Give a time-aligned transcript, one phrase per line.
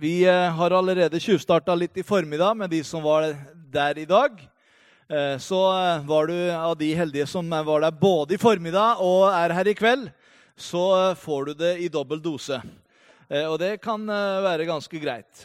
[0.00, 3.32] vi eh, har allerede tjuvstarta litt i formiddag med de som var
[3.66, 4.36] der i dag.
[5.10, 9.24] Eh, så eh, var du av de heldige som var der både i formiddag og
[9.32, 10.04] er her i kveld,
[10.54, 12.60] så får du det i dobbel dose.
[13.28, 15.42] Og det kan være ganske greit.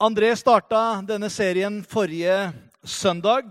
[0.00, 2.36] André starta denne serien forrige
[2.80, 3.50] søndag.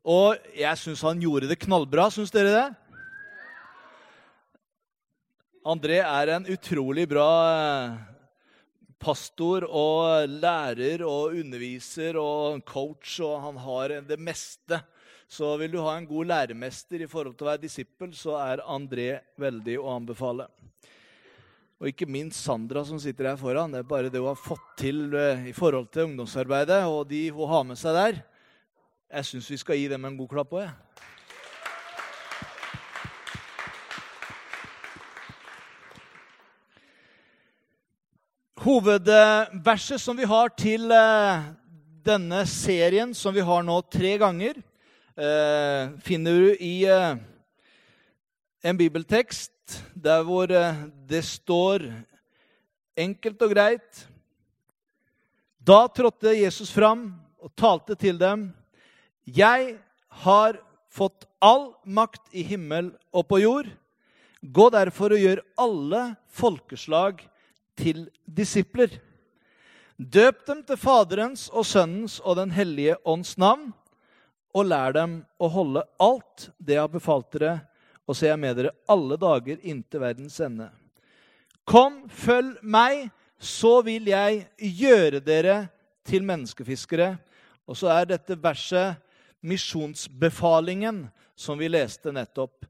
[0.00, 2.06] Og jeg syns han gjorde det knallbra.
[2.14, 2.68] Syns dere det?
[5.60, 7.26] André er en utrolig bra
[9.00, 14.80] pastor og lærer og underviser og coach, og han har det meste.
[15.30, 18.64] Så vil du ha en god læremester i forhold til å være disippel, så er
[18.66, 20.48] André veldig å anbefale.
[21.80, 23.72] Og ikke minst Sandra som sitter her foran.
[23.72, 27.22] Det er bare det hun har fått til eh, i forhold til ungdomsarbeidet og de
[27.32, 28.20] hun har med seg der.
[29.10, 30.89] Jeg syns vi skal gi dem en god klapp òg, jeg.
[38.60, 41.44] Hovedverset som vi har til eh,
[42.04, 44.58] denne serien, som vi har nå tre ganger,
[45.16, 47.14] eh, finner du i eh,
[48.60, 50.52] en bibeltekst der hvor
[51.08, 51.86] det står
[53.00, 54.04] enkelt og greit
[55.56, 58.50] Da trådte Jesus fram og talte til dem.
[59.24, 59.78] Jeg
[60.20, 60.60] har
[60.92, 63.72] fått all makt i himmel og på jord.
[64.44, 67.24] Gå derfor og gjør alle folkeslag
[67.80, 68.92] til disipler.
[69.96, 73.72] Døp dem til Faderens og Sønnens og Den hellige ånds navn,
[74.54, 77.58] og lær dem å holde alt det jeg har befalt dere,
[78.08, 80.70] og så er jeg med dere alle dager inntil verdens ende.
[81.68, 85.60] Kom, følg meg, så vil jeg gjøre dere
[86.04, 87.14] til menneskefiskere.
[87.70, 88.98] Og så er dette verset
[89.46, 91.04] misjonsbefalingen
[91.38, 92.66] som vi leste nettopp.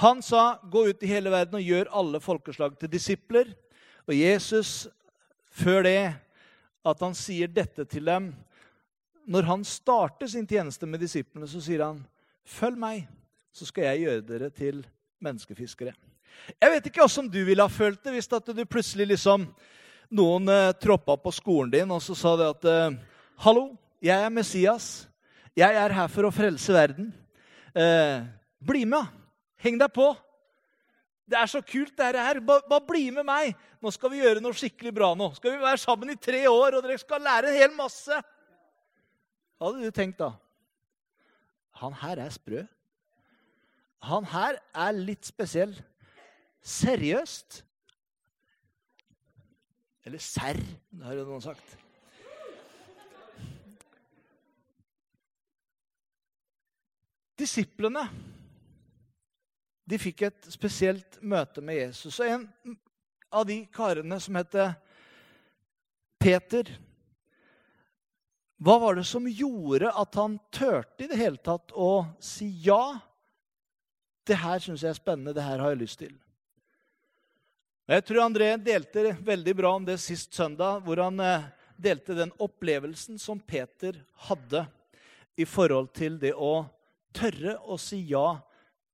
[0.00, 3.52] Han sa, 'Gå ut i hele verden og gjør alle folkeslag til disipler'.
[4.08, 4.88] Og Jesus,
[5.52, 6.14] før det,
[6.82, 8.32] at han sier dette til dem
[9.22, 12.00] Når han starter sin tjeneste med disiplene, så sier han,
[12.44, 13.08] 'Følg meg,
[13.52, 14.86] så skal jeg gjøre dere til
[15.22, 15.94] menneskefiskere'.
[16.60, 19.46] Jeg vet ikke hvordan du ville ha følt det hvis du plutselig liksom
[20.10, 22.98] Noen eh, troppa på skolen din og så sa det at eh,
[23.38, 25.08] 'Hallo, jeg er Messias.
[25.56, 27.14] Jeg er her for å frelse verden.
[27.74, 28.26] Eh,
[28.66, 29.06] bli med.
[29.56, 30.16] Heng deg på.'
[31.32, 32.40] Det er så kult, det her.
[32.44, 33.54] Bare, bare bli med meg.
[33.80, 35.30] Nå skal vi gjøre noe skikkelig bra nå.
[35.38, 38.18] Skal vi være sammen i tre år, og dere skal lære en hel masse.
[39.56, 40.34] Hva hadde du tenkt da?
[41.80, 42.66] Han her er sprø.
[44.10, 45.72] Han her er litt spesiell.
[46.62, 47.62] Seriøst?
[50.04, 50.60] Eller serr,
[51.06, 51.78] har jo noen sagt.
[57.40, 58.04] Disiplene
[59.92, 62.16] de fikk et spesielt møte med Jesus.
[62.16, 62.76] Og en
[63.28, 64.72] av de karene som heter
[66.22, 66.70] Peter
[68.62, 72.94] Hva var det som gjorde at han turte i det hele tatt å si ja?
[74.24, 75.34] Det her syns jeg er spennende.
[75.34, 76.14] Det her har jeg lyst til.
[77.90, 82.30] Jeg tror André delte veldig bra om det sist søndag, hvor han eh, delte den
[82.40, 83.98] opplevelsen som Peter
[84.30, 84.64] hadde
[85.34, 86.62] i forhold til det å
[87.12, 88.38] tørre å si ja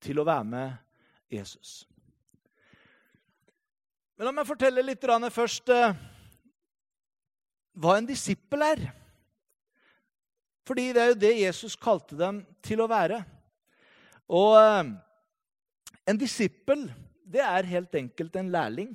[0.02, 0.87] til å være med
[1.30, 1.86] Jesus.
[4.18, 5.92] Men la meg fortelle litt først eh,
[7.78, 8.80] hva en disippel er.
[10.66, 13.20] Fordi det er jo det Jesus kalte dem til å være.
[14.28, 14.90] Og eh,
[16.08, 16.88] en disippel,
[17.22, 18.90] det er helt enkelt en lærling.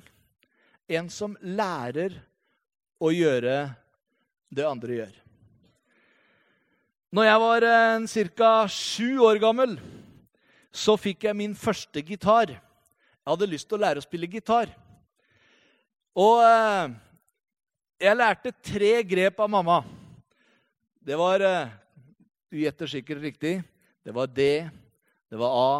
[0.92, 2.18] En som lærer
[3.00, 3.58] å gjøre
[4.54, 5.20] det andre gjør.
[7.14, 7.64] Når jeg var
[8.36, 8.52] ca.
[8.68, 9.78] sju år gammel,
[10.74, 12.50] så fikk jeg min første gitar.
[12.50, 14.72] Jeg hadde lyst til å lære å spille gitar.
[16.18, 16.94] Og eh,
[18.02, 19.80] jeg lærte tre grep av mamma.
[21.04, 21.72] Det var eh,
[22.50, 23.54] Du gjetter sikkert riktig.
[24.04, 24.68] Det var D,
[25.30, 25.70] det var A,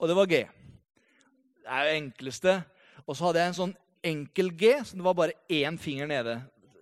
[0.00, 0.38] og det var G.
[1.60, 2.54] Det er jo enkleste.
[3.04, 3.74] Og så hadde jeg en sånn
[4.06, 6.38] enkel G, så det var bare én finger nede.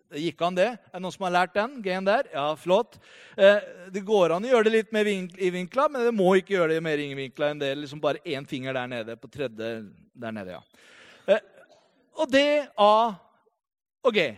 [0.08, 0.68] Det gikk an, det.
[0.88, 1.74] Er det noen som har lært den?
[1.84, 2.30] G-en der?
[2.32, 2.96] Ja, flott.
[3.36, 3.58] Eh,
[3.92, 6.78] det går an å gjøre det litt mer i vinkla, men det må ikke gjøre
[6.78, 7.74] det mer i vinkla enn det.
[7.76, 9.18] liksom Bare én finger der nede.
[9.20, 9.72] På tredje
[10.16, 10.62] der nede, ja.
[11.28, 11.44] Eh,
[12.16, 12.40] og D,
[12.80, 12.94] A
[14.08, 14.30] og G.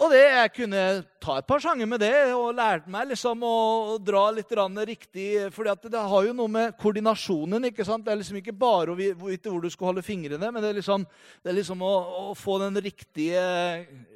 [0.00, 0.82] Og det, jeg kunne
[1.20, 4.48] ta et par sanger med det og lærte meg liksom å, dra litt
[4.88, 5.26] riktig.
[5.52, 8.06] For det har jo noe med koordinasjonen ikke sant?
[8.06, 10.78] Det er liksom ikke bare å vite hvor du skal holde fingrene, men det er
[10.80, 11.04] liksom,
[11.44, 11.92] det er liksom å,
[12.30, 13.44] å, få den riktige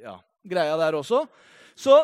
[0.01, 1.21] ja, greia der også.
[1.77, 2.01] Så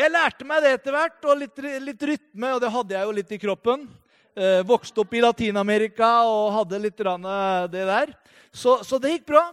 [0.00, 3.16] jeg lærte meg det etter hvert, og litt, litt rytme, og det hadde jeg jo
[3.20, 3.84] litt i kroppen.
[4.32, 8.14] Eh, vokste opp i Latin-Amerika og hadde litt det der.
[8.48, 9.50] Så, så det gikk bra.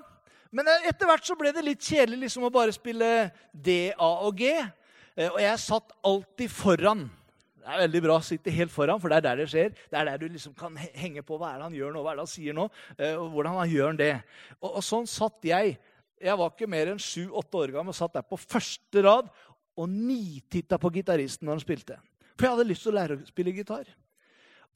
[0.56, 4.40] Men etter hvert så ble det litt kjedelig liksom å bare spille D, A og
[4.40, 4.54] G.
[5.18, 7.08] Eh, og jeg satt alltid foran.
[7.58, 9.74] Det er veldig bra å sitte helt foran, for det er der det skjer.
[9.92, 12.14] Det er der du liksom kan henge på hva er det han gjør nå, hva
[12.14, 14.14] er det han sier nå, eh, og hvordan han gjør det.
[14.62, 15.76] Og, og sånn satt jeg.
[16.18, 19.28] Jeg var ikke mer enn sju-åtte år gammel og satt der på første rad
[19.78, 21.98] og nititta på gitaristen når han spilte.
[22.38, 23.90] For jeg hadde lyst til å lære å spille gitar.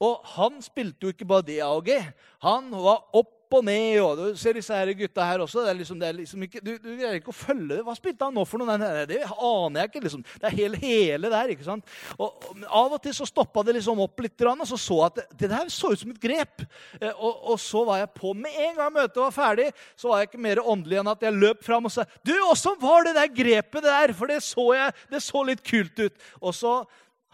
[0.02, 1.96] Og han spilte jo ikke bare D, A og G.
[2.42, 4.00] Han var opp og ned.
[4.02, 5.64] og Du ser disse her gutta her også.
[5.66, 7.80] Det liksom, liksom ikke, du, du, greier ikke å følge det.
[7.86, 8.76] Hva spilte han nå for noe?
[8.80, 10.04] Nei, det aner jeg ikke.
[10.06, 10.24] liksom.
[10.36, 11.52] Det er hele, hele der.
[11.54, 11.94] ikke sant?
[12.16, 15.20] Og, og Av og til så stoppa det liksom opp litt, og så så at
[15.20, 16.64] det, det der så ut som et grep.
[17.00, 18.34] Eh, og, og, så var jeg på.
[18.38, 21.38] Med en gang møtet var ferdig, så var jeg ikke mer åndelig enn at jeg
[21.38, 24.14] løp fram og sa Du, åssen var det der grepet der?
[24.16, 26.28] For det så, jeg, det så litt kult ut.
[26.40, 26.76] Og så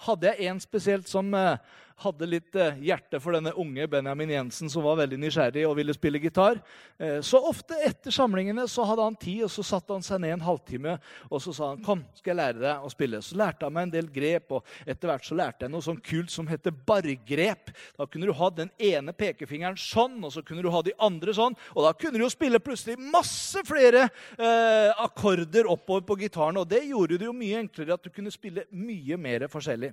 [0.07, 1.59] hadde jeg en spesielt som eh,
[2.03, 5.95] hadde litt eh, hjerte for denne unge Benjamin Jensen, som var veldig nysgjerrig og ville
[5.97, 6.61] spille gitar.
[6.99, 10.37] Eh, så ofte etter samlingene så hadde han tid, og så satte han seg ned
[10.37, 10.99] en halvtime
[11.29, 13.21] og så sa han, kom, skal jeg lære deg å spille.
[13.25, 16.01] Så lærte han meg en del grep, og etter hvert så lærte jeg noe sånn
[16.05, 17.73] kult som heter bargrep.
[17.99, 21.35] Da kunne du ha den ene pekefingeren sånn, og så kunne du ha de andre
[21.37, 21.57] sånn.
[21.75, 26.61] Og da kunne du jo spille plutselig masse flere eh, akkorder oppover på gitaren.
[26.63, 29.93] Og det gjorde det jo mye enklere at du kunne spille mye mer forskjellig.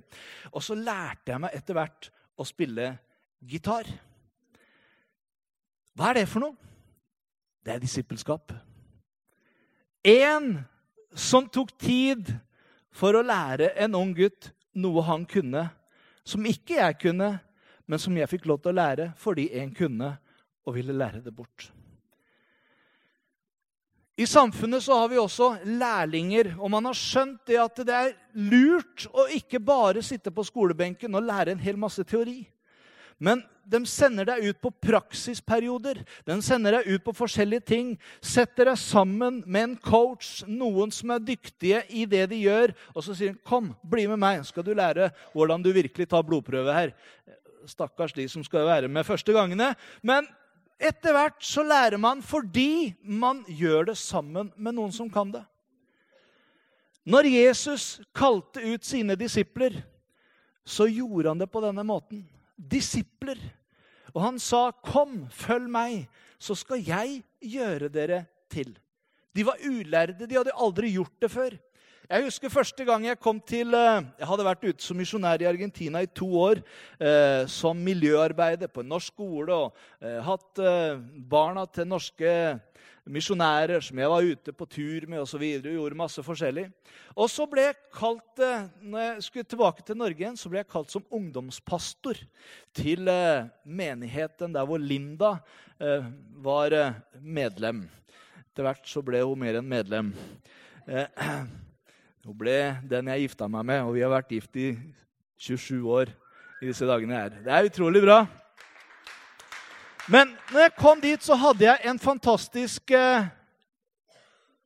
[0.53, 1.94] Og så lærte jeg meg etter hvert
[2.35, 2.93] å spille
[3.39, 3.87] gitar.
[5.95, 6.55] Hva er det for noe?
[7.65, 8.53] Det er disippelskap.
[10.05, 10.59] En
[11.15, 12.29] som tok tid
[12.93, 15.63] for å lære en ung gutt noe han kunne,
[16.27, 17.31] som ikke jeg kunne,
[17.85, 20.11] men som jeg fikk lov til å lære fordi en kunne
[20.65, 21.69] og ville lære det bort.
[24.15, 28.13] I samfunnet så har vi også lærlinger, og man har skjønt det at det er
[28.47, 32.45] lurt å ikke bare sitte på skolebenken og lære en hel masse teori.
[33.19, 36.01] Men de sender deg ut på praksisperioder.
[36.27, 37.93] De sender deg ut på forskjellige ting.
[38.23, 42.75] Setter deg sammen med en coach, noen som er dyktige i det de gjør.
[42.93, 46.23] Og så sier de, 'Kom, bli med meg, skal du lære hvordan du virkelig tar
[46.23, 46.93] blodprøve her.'
[47.67, 49.75] Stakkars de som skal være med første gangene.
[50.03, 50.27] Men
[50.79, 55.43] etter hvert så lærer man fordi man gjør det sammen med noen som kan det.
[57.05, 59.77] Når Jesus kalte ut sine disipler,
[60.65, 62.23] så gjorde han det på denne måten.
[62.57, 63.37] Disipler.
[64.15, 68.75] Og han sa, 'Kom, følg meg, så skal jeg gjøre dere til'.
[69.35, 70.27] De var ulærde.
[70.27, 71.57] De hadde aldri gjort det før.
[72.05, 75.47] Jeg husker første gang jeg kom til eh, Jeg hadde vært ute som misjonær i
[75.49, 76.61] Argentina i to år.
[77.01, 82.29] Eh, som miljøarbeider på en norsk skole og eh, hatt eh, barna til norske
[83.09, 85.47] misjonærer som jeg var ute på tur med osv.
[85.65, 86.67] Gjorde masse forskjellig.
[87.17, 90.61] Og så ble jeg kalt, eh, når jeg skulle tilbake til Norge igjen, så ble
[90.61, 92.21] jeg kalt som ungdomspastor
[92.77, 95.39] til eh, menigheten der hvor Linda
[96.45, 96.71] var
[97.19, 97.81] medlem.
[98.45, 100.13] Etter hvert så ble hun mer enn medlem.
[102.25, 102.57] Hun ble
[102.89, 104.71] den jeg gifta meg med, og vi har vært gift i
[105.45, 106.09] 27 år
[106.57, 107.35] i disse dagene her.
[107.45, 108.23] Det er utrolig bra.
[110.09, 113.27] Men når jeg kom dit, så hadde jeg en fantastisk eh,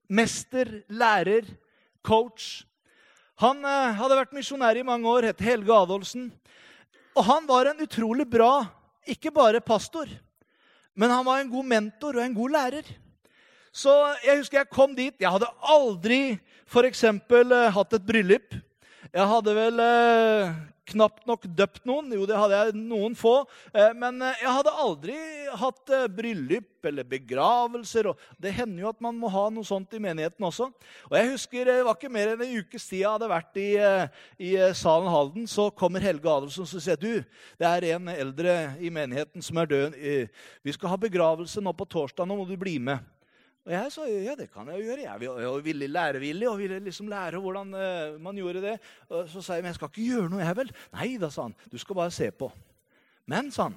[0.07, 1.51] mester, lærer,
[1.99, 2.63] coach.
[3.43, 6.29] Han eh, hadde vært misjonær i mange år, het Helge Adolfsen.
[7.11, 8.53] Og han var en utrolig bra,
[9.03, 10.07] ikke bare pastor,
[10.95, 12.95] men han var en god mentor og en god lærer.
[13.71, 13.93] Så
[14.25, 15.13] jeg husker jeg kom dit.
[15.19, 17.03] Jeg hadde aldri f.eks.
[17.03, 18.57] Eh, hatt et bryllup.
[19.09, 20.57] Jeg hadde vel eh,
[20.89, 22.09] knapt nok døpt noen.
[22.13, 23.33] Jo, det hadde jeg noen få.
[23.73, 25.17] Eh, men eh, jeg hadde aldri
[25.61, 28.11] hatt eh, bryllup eller begravelser.
[28.41, 30.69] Det hender jo at man må ha noe sånt i menigheten også.
[31.09, 33.69] Og jeg husker Det var ikke mer enn en ukes tid jeg hadde vært i,
[33.81, 35.47] eh, i salen Halden.
[35.49, 37.23] Så kommer Helge Adelsen og sier du,
[37.59, 40.01] det er en eldre i menigheten som er død.
[40.65, 42.27] Vi skal ha begravelse nå på torsdag.
[42.29, 43.01] Nå må du bli med.
[43.69, 45.03] Og jeg sa ja, det kan jeg gjøre.
[45.05, 48.79] Jeg var villig lærevillig og ville liksom lære hvordan uh, man gjorde det.
[49.13, 50.71] Og så sa jeg men jeg skal ikke gjøre noe, jeg vel.
[50.97, 51.53] Nei da, sa han.
[51.69, 52.49] Du skal bare se på.
[53.29, 53.75] Men, sa han,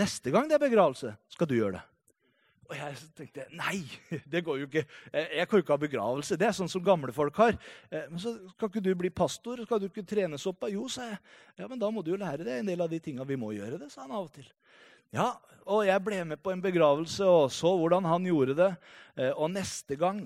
[0.00, 1.82] neste gang det er begravelse, skal du gjøre det.
[2.64, 3.82] Og jeg tenkte nei,
[4.32, 4.86] det går jo ikke.
[5.12, 6.40] Jeg kan jo ikke ha begravelse.
[6.40, 7.60] Det er sånn som gamle folk har.
[7.90, 9.60] Eh, men så skal ikke du bli pastor?
[9.68, 10.64] Skal du ikke trenes opp?
[10.72, 11.20] Jo, sa jeg.
[11.60, 12.62] Ja, men da må du jo lære det.
[12.62, 14.48] En del av de tinga vi må gjøre det, sa han av og til.
[15.12, 15.34] Ja,
[15.64, 18.70] og jeg ble med på en begravelse og så hvordan han gjorde det.
[19.16, 20.24] Eh, og neste gang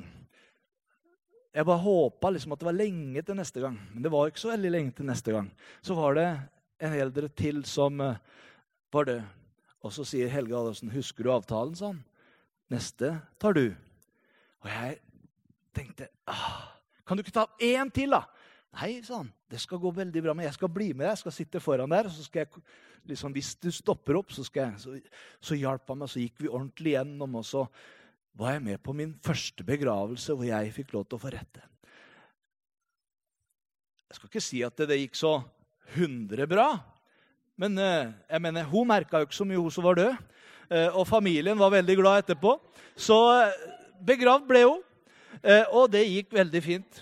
[1.55, 3.79] Jeg bare håpa liksom at det var lenge til neste gang.
[3.91, 5.49] Men det var ikke så veldig lenge til neste gang.
[5.83, 6.27] Så var det
[6.79, 8.21] en eldre til som eh,
[8.93, 9.23] var død.
[9.83, 12.05] Og så sier Helge Adolfsen, 'Husker du avtalen?' han.
[12.71, 13.75] 'Neste tar du.'
[14.61, 14.99] Og jeg
[15.75, 16.69] tenkte ah,
[17.07, 18.38] 'Kan du ikke ta én til, da?'
[18.79, 19.33] 'Nei', sa han.
[19.51, 21.11] 'Det skal gå veldig bra, men jeg skal bli med deg.
[21.11, 22.63] Jeg skal sitte foran der.' så skal jeg,
[23.05, 25.01] liksom, Hvis du stopper opp, så, skal jeg, så,
[25.41, 26.09] så hjalp han meg.
[26.09, 27.67] Så gikk vi ordentlig gjennom, og så
[28.39, 31.63] var jeg med på min første begravelse hvor jeg fikk lov til å få rette.
[34.09, 35.43] Jeg skal ikke si at det, det gikk så
[35.97, 36.69] 100 bra,
[37.59, 40.15] men eh, jeg mener, hun merka jo ikke så mye, hun som var død.
[40.71, 42.55] Eh, og familien var veldig glad etterpå.
[42.95, 43.57] Så eh,
[44.07, 44.85] begravd ble hun.
[45.77, 46.97] Og det gikk veldig fint.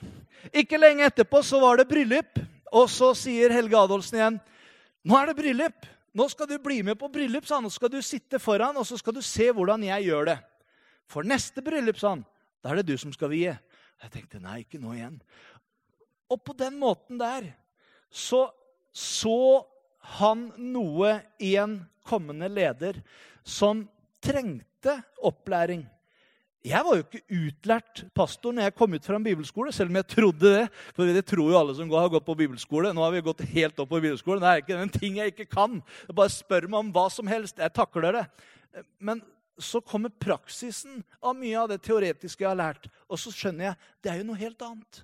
[0.52, 2.40] Ikke lenge etterpå så var det bryllup.
[2.76, 4.38] Og så sier Helge Adolfsen igjen
[5.06, 5.86] nå er det bryllup.
[6.18, 7.66] Nå skal du bli med på bryllup, sa han.
[7.68, 10.36] Nå skal du sitte foran, og så skal du se hvordan jeg gjør det.
[11.06, 12.24] For neste bryllup, sa han,
[12.58, 13.52] da er det du som skal vie.
[14.02, 15.20] Jeg tenkte nei, ikke nå igjen.
[16.34, 17.52] Og på den måten der
[18.10, 18.48] så
[18.96, 19.60] så
[20.16, 22.96] han noe i en kommende leder
[23.44, 23.82] som
[24.24, 25.82] trengte opplæring.
[26.66, 29.98] Jeg var jo ikke utlært pastor når jeg kom ut fra en bibelskole, selv om
[30.00, 30.64] jeg trodde det.
[30.96, 32.90] For det tror jo alle som har gått på bibelskole.
[32.96, 34.42] Nå har vi gått helt opp på bibelskole.
[34.42, 35.78] Det er ikke en ting jeg ikke kan.
[36.10, 37.62] Bare spør meg om hva som helst.
[37.62, 38.24] Jeg takler det.
[38.98, 39.22] Men
[39.62, 42.90] så kommer praksisen av mye av det teoretiske jeg har lært.
[43.06, 45.02] Og så skjønner jeg det er jo noe helt annet.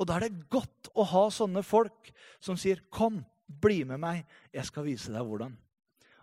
[0.00, 4.24] Og da er det godt å ha sånne folk som sier 'Kom, bli med meg,
[4.54, 5.56] jeg skal vise deg hvordan'.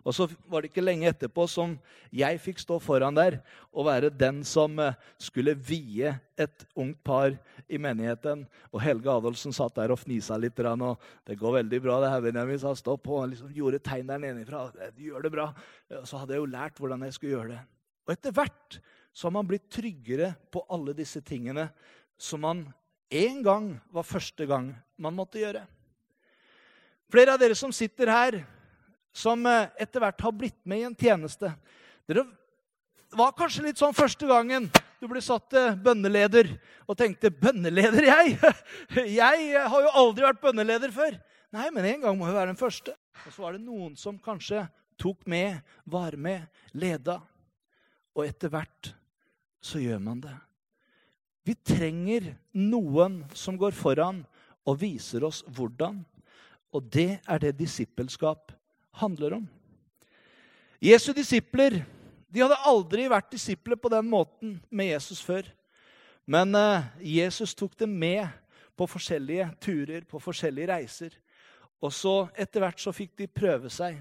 [0.06, 1.74] Og så var det ikke lenge etterpå som
[2.14, 3.38] jeg fikk stå foran der
[3.72, 7.34] og være den som eh, skulle vie et ungt par
[7.68, 8.44] i menigheten.
[8.72, 10.58] Og Helge Adolfsen satt der og fnisa litt.
[10.58, 13.08] Og 'Det går veldig bra, det her, Benjamin', sa stopp.
[13.08, 14.72] Og Og liksom gjorde tegn der nedenfra.
[14.96, 15.54] gjør det bra.'
[16.04, 17.60] Så hadde jeg jo lært hvordan jeg skulle gjøre det.
[18.06, 18.80] Og etter hvert
[19.12, 21.70] så har man blitt tryggere på alle disse tingene
[22.18, 22.72] som man
[23.10, 25.64] en gang var første gang man måtte gjøre.
[27.08, 28.44] Flere av dere som sitter her,
[29.14, 31.52] som eh, etter hvert har blitt med i en tjeneste
[32.08, 32.24] Dere
[33.16, 36.50] var kanskje litt sånn første gangen du ble satt til bønneleder
[36.88, 38.38] og tenkte 'Bønneleder, jeg?'
[39.18, 41.20] 'Jeg har jo aldri vært bønneleder før.'
[41.54, 42.92] Nei, men en gang må jo være den første.
[43.24, 44.66] Og så var det noen som kanskje
[45.00, 46.44] tok med, var med,
[46.76, 47.22] leda.
[48.12, 48.90] Og etter hvert
[49.64, 50.34] så gjør man det.
[51.48, 54.20] Vi trenger noen som går foran
[54.68, 56.02] og viser oss hvordan.
[56.76, 58.52] Og det er det disippelskap
[59.00, 59.46] handler om.
[60.82, 61.80] Jesu disipler
[62.28, 65.46] de hadde aldri vært disipler på den måten med Jesus før.
[66.28, 68.28] Men uh, Jesus tok dem med
[68.76, 71.16] på forskjellige turer, på forskjellige reiser.
[71.80, 73.96] Og så etter hvert så fikk de prøve seg.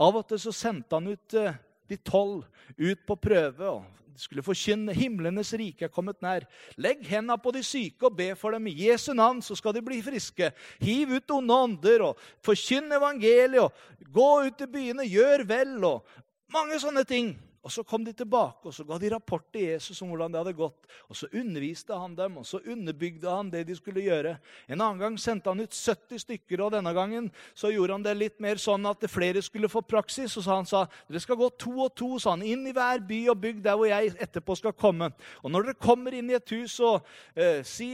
[0.00, 1.54] Av og til så sendte han ut uh,
[1.90, 2.44] de tolv
[2.78, 3.66] ut på prøve.
[3.68, 6.44] og skulle forkynne himlenes rike er kommet nær.
[6.80, 8.68] Legg henda på de syke og be for dem.
[8.68, 10.50] I Jesu navn så skal de bli friske.
[10.82, 13.62] Hiv ut onde ånder og forkynn evangeliet.
[13.64, 16.18] og Gå ut i byene, gjør vel og
[16.52, 17.32] mange sånne ting.
[17.60, 20.40] Og Så kom de tilbake og så ga de rapport til Jesus om hvordan det
[20.40, 20.86] hadde gått.
[21.12, 24.38] Og Så underviste han dem, og så underbygde han det de skulle gjøre.
[24.68, 28.16] En annen gang sendte han ut 70 stykker, og denne gangen så gjorde han det
[28.16, 30.36] litt mer sånn at flere skulle få praksis.
[30.40, 33.04] Og så han sa dere skal gå to og to sa han, inn i hver
[33.04, 35.10] by og bygd der hvor jeg etterpå skal komme.
[35.44, 36.94] Og når dere kommer inn i et hus, så
[37.36, 37.90] eh, si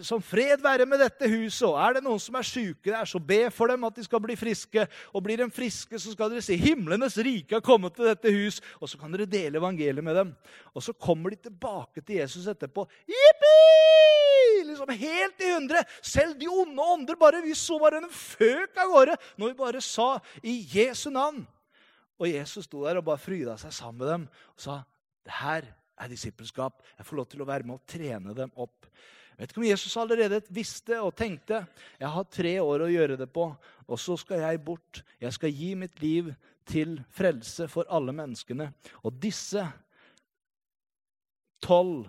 [0.00, 3.20] som fred være med dette huset, og er det noen som er syke der, så
[3.20, 4.88] be for dem at de skal bli friske.
[5.12, 8.62] Og blir de friske, så skal dere si himlenes rike har kommet til dette hus
[8.78, 10.32] og så kan dere dele evangeliet med dem.
[10.74, 12.86] Og så kommer de tilbake til Jesus etterpå.
[13.08, 13.54] Jippi!
[14.68, 15.84] Liksom helt i hundre.
[16.02, 19.80] Selv de onde ånder bare, vi så bare en føk av gårde når vi bare
[19.84, 21.46] sa 'i Jesu navn'.
[22.18, 24.82] Og Jesus sto der og bare fryda seg sammen med dem og sa
[25.24, 25.62] det her
[25.98, 26.82] er disippelskap.
[26.98, 28.86] Jeg får lov til å være med og trene dem opp.
[29.38, 31.60] Vet ikke om Jesus allerede visste og tenkte
[32.00, 33.44] jeg har tre år å gjøre det på,
[33.86, 35.02] og så skal jeg bort.
[35.22, 36.32] Jeg skal gi mitt liv
[36.68, 38.70] til frelse for alle menneskene.
[39.04, 39.64] Og disse
[41.64, 42.06] tolv,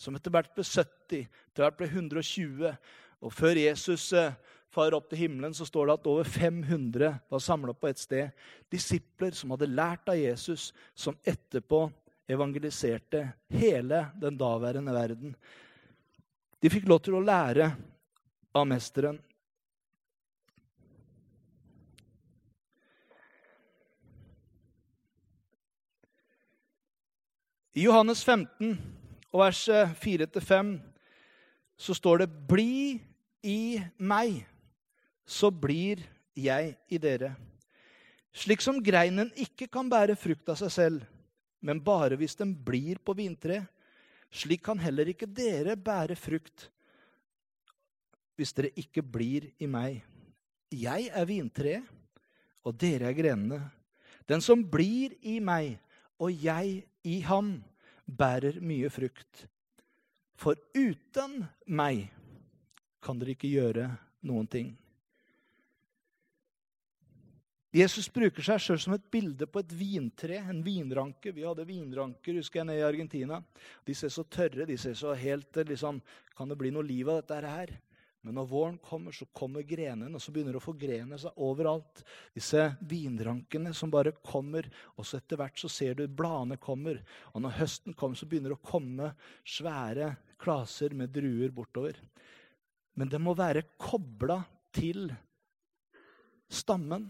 [0.00, 2.74] som etter hvert ble 70, etter hvert ble 120
[3.20, 4.32] Og før Jesus eh,
[4.72, 8.30] farer opp til himmelen, så står det at over 500 var samla på et sted.
[8.72, 11.82] Disipler som hadde lært av Jesus, som etterpå
[12.30, 15.34] evangeliserte hele den daværende verden.
[16.60, 17.68] De fikk lov til å lære
[18.56, 19.20] av mesteren.
[27.70, 28.72] I Johannes 15,
[29.30, 29.68] vers
[30.02, 30.72] 4-5,
[31.78, 32.98] så står det 'Bli
[33.46, 34.42] i meg,
[35.22, 36.02] så blir
[36.34, 37.36] jeg i dere'.
[38.34, 41.04] Slik som greinen ikke kan bære frukt av seg selv,
[41.62, 43.68] men bare hvis den blir på vintre,
[44.32, 46.70] slik kan heller ikke dere bære frukt
[48.34, 50.02] hvis dere ikke blir i meg.
[50.72, 51.86] Jeg er vintreet,
[52.64, 53.70] og dere er grenene.
[54.26, 55.78] Den som blir i meg,
[56.20, 57.58] og jeg i ham,
[58.04, 59.46] bærer mye frukt.
[60.40, 62.08] For uten meg
[63.00, 63.88] kan dere ikke gjøre
[64.28, 64.70] noen ting.
[67.70, 71.30] Jesus bruker seg sjøl som et bilde på et vintre, en vinranke.
[71.30, 73.38] Vi hadde vinranker husker jeg, nede i Argentina.
[73.86, 76.02] De ser så tørre, de ser så helt liksom,
[76.34, 77.76] Kan det bli noe liv av dette her?
[78.20, 82.02] Men når våren kommer, så kommer grenene, og så begynner det å forgrene seg overalt.
[82.36, 84.68] Disse vinrankene som bare kommer,
[85.00, 87.00] og så etter hvert så ser du bladene kommer.
[87.32, 89.14] Og når høsten kommer, så begynner det å komme
[89.48, 91.96] svære klaser med druer bortover.
[93.00, 94.42] Men det må være kobla
[94.76, 95.08] til
[96.50, 97.08] stammen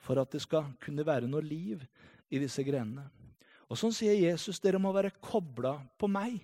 [0.00, 1.84] for at det skal kunne være noe liv
[2.32, 3.10] i disse grenene.
[3.70, 6.40] Og sånn sier Jesus, dere må være kobla på meg.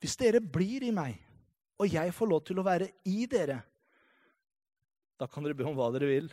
[0.00, 1.16] Hvis dere blir i meg,
[1.80, 3.62] og jeg får lov til å være i dere,
[5.16, 6.28] da kan dere be om hva dere vil,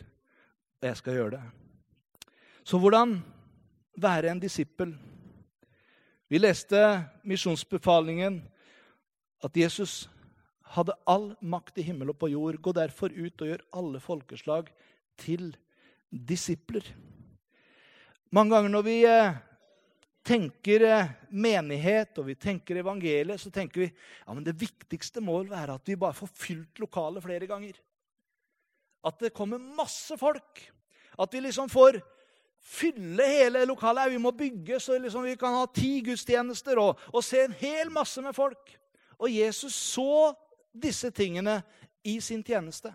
[0.78, 2.28] og jeg skal gjøre det.
[2.68, 3.16] Så hvordan
[3.96, 4.92] være en disippel?
[6.28, 6.82] Vi leste
[7.24, 8.42] misjonsbefalingen
[9.44, 10.04] at Jesus
[10.74, 12.60] hadde all makt i himmel og på jord.
[12.60, 14.68] Gå derfor ut og gjør alle folkeslag
[15.20, 15.54] til
[16.12, 16.84] disipler.
[18.36, 19.38] Mange ganger når vi eh,
[20.28, 25.38] tenker eh, menighet og vi tenker evangeliet, så tenker vi ja, men det viktigste må
[25.40, 27.78] vel være at vi bare får fylt lokalet flere ganger.
[29.08, 30.62] At det kommer masse folk.
[31.18, 32.00] At vi liksom får
[32.58, 34.12] fylle hele lokalet.
[34.12, 37.92] Vi må bygge så liksom vi kan ha ti gudstjenester og, og se en hel
[37.94, 38.74] masse med folk.
[39.18, 40.34] Og Jesus så
[40.74, 41.60] disse tingene
[42.06, 42.92] i sin tjeneste.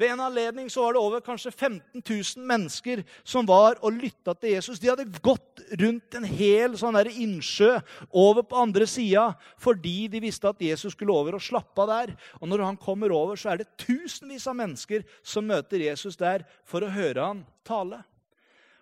[0.00, 4.32] Ved en anledning så var det over kanskje 15 000 mennesker som var og lytta
[4.32, 4.80] til Jesus.
[4.80, 7.74] De hadde gått rundt en hel sånn der innsjø
[8.08, 9.26] over på andre sida
[9.60, 12.14] fordi de visste at Jesus skulle over og slappe av der.
[12.40, 16.46] Og når han kommer over, så er det tusenvis av mennesker som møter Jesus der
[16.64, 18.00] for å høre han tale.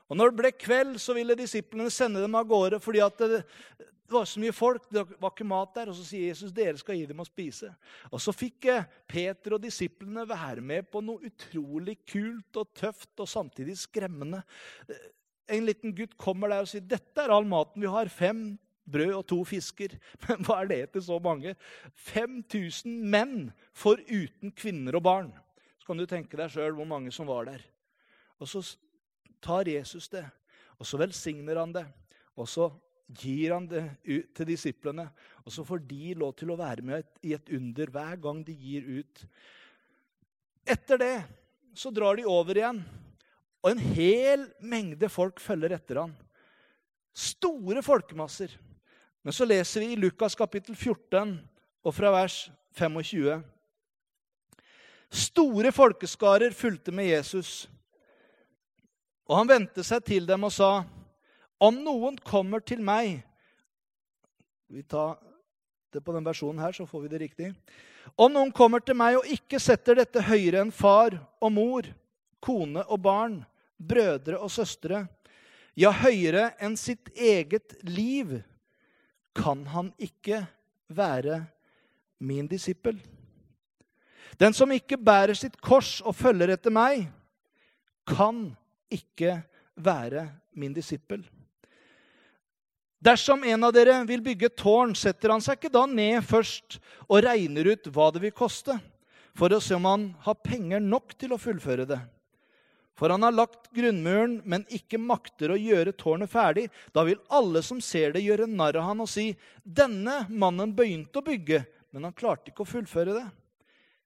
[0.08, 3.42] Og når det ble kveld, så ville disiplene sende dem av gårde fordi at det,
[4.08, 5.90] det var så mye folk, det var ikke mat der.
[5.92, 7.68] Og så sier Jesus dere skal gi dem å spise.
[8.08, 13.20] Og så fikk eh, Peter og disiplene være med på noe utrolig kult og tøft
[13.20, 14.40] og samtidig skremmende.
[15.52, 18.08] En liten gutt kommer der og sier dette er all maten vi har.
[18.08, 18.56] Fem
[18.88, 19.98] brød og to fisker.
[20.24, 21.52] Men hva er det til så mange?
[22.08, 25.30] 5000 menn foruten kvinner og barn.
[25.76, 27.60] Så kan du tenke deg sjøl hvor mange som var der.
[28.40, 28.64] Og så
[29.44, 30.24] tar Jesus det,
[30.80, 31.84] og så velsigner han det.
[32.38, 32.70] Og så
[33.08, 35.08] gir han det ut til disiplene.
[35.44, 38.54] Og så får de lov til å være med i et under hver gang de
[38.54, 39.24] gir ut.
[40.68, 41.14] Etter det
[41.78, 42.80] så drar de over igjen,
[43.62, 46.14] og en hel mengde folk følger etter han.
[47.14, 48.52] Store folkemasser.
[49.22, 51.38] Men så leser vi i Lukas kapittel 14
[51.84, 52.36] og fra vers
[52.78, 53.40] 25.
[55.08, 57.66] Store folkeskarer fulgte med Jesus,
[59.28, 60.84] og han vendte seg til dem og sa:"
[61.58, 63.18] Om noen kommer til meg
[64.70, 65.16] Vi tar
[65.92, 67.46] det på den versjonen her, så får vi det riktig.
[68.20, 71.88] Om noen kommer til meg og ikke setter dette høyere enn far og mor,
[72.44, 73.38] kone og barn,
[73.80, 75.06] brødre og søstre,
[75.78, 78.36] ja, høyere enn sitt eget liv,
[79.32, 80.42] kan han ikke
[80.92, 81.40] være
[82.20, 82.98] min disippel.
[84.36, 87.06] Den som ikke bærer sitt kors og følger etter meg,
[88.08, 88.50] kan
[88.92, 89.40] ikke
[89.78, 91.24] være min disippel.
[92.98, 96.80] Dersom en av dere vil bygge et tårn, setter han seg ikke da ned først
[97.06, 98.74] og regner ut hva det vil koste,
[99.38, 102.00] for å se om han har penger nok til å fullføre det.
[102.98, 106.64] For han har lagt grunnmuren, men ikke makter å gjøre tårnet ferdig.
[106.90, 109.30] Da vil alle som ser det, gjøre narr av han og si:"
[109.62, 111.62] Denne mannen begynte å bygge,
[111.94, 113.28] men han klarte ikke å fullføre det.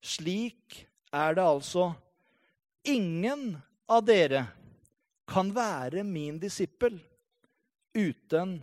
[0.04, 1.94] Slik er det altså.
[2.84, 3.56] Ingen
[3.88, 4.44] av dere
[5.24, 6.98] kan være min disippel
[7.96, 8.58] uten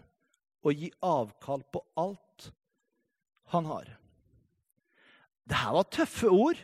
[0.63, 2.49] å gi avkall på alt
[3.53, 3.87] han har.
[5.49, 6.59] Det her var tøffe ord.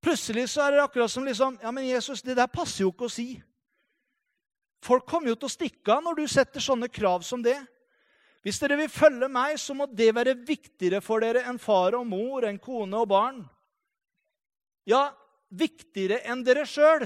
[0.00, 3.08] Plutselig så er det akkurat som liksom Ja, men Jesus, det der passer jo ikke
[3.08, 3.34] å si.
[4.80, 7.58] Folk kommer jo til å stikke av når du setter sånne krav som det.
[8.40, 12.06] Hvis dere vil følge meg, så må det være viktigere for dere enn far og
[12.08, 13.42] mor, enn kone og barn.
[14.88, 15.10] Ja,
[15.52, 17.04] viktigere enn dere sjøl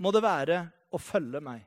[0.00, 1.66] må det være å følge meg.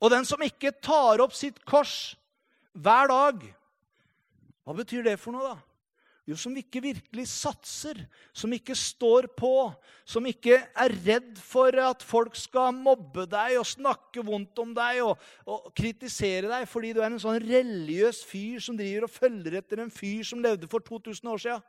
[0.00, 2.16] Og den som ikke tar opp sitt kors
[2.76, 3.46] hver dag
[4.66, 5.76] Hva betyr det for noe, da?
[6.26, 8.00] Jo, som ikke virkelig satser,
[8.34, 9.50] som ikke står på,
[10.02, 15.04] som ikke er redd for at folk skal mobbe deg og snakke vondt om deg
[15.04, 19.60] og, og kritisere deg fordi du er en sånn religiøs fyr som driver og følger
[19.60, 21.62] etter en fyr som levde for 2000 år siden.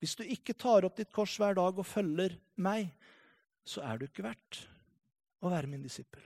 [0.00, 2.88] Hvis du ikke tar opp ditt kors hver dag og følger meg,
[3.64, 4.60] så er du ikke verdt
[5.44, 6.22] å være min disippel.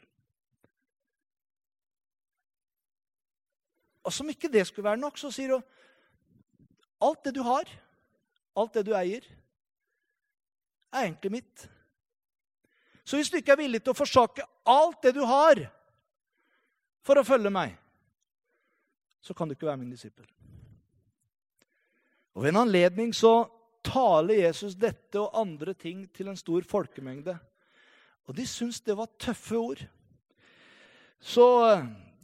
[4.07, 5.65] Og som ikke det skulle være nok, så sier hun
[7.05, 7.69] alt det du har,
[8.59, 9.27] alt det du eier,
[10.93, 11.67] er egentlig mitt.
[13.05, 15.61] Så hvis du ikke er villig til å forsake alt det du har
[17.05, 17.77] for å følge meg,
[19.21, 20.27] så kan du ikke være min disippel.
[22.35, 23.49] Og Ved en anledning så
[23.85, 27.37] taler Jesus dette og andre ting til en stor folkemengde.
[28.29, 29.87] Og de syntes det var tøffe ord.
[31.19, 31.47] Så